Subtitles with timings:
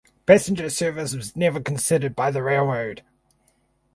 [0.25, 3.03] Passenger service was never considered by the railroad.